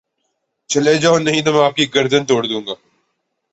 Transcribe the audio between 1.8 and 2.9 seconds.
گردن تڑ دوں گا